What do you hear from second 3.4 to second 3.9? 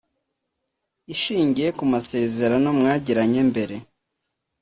mbere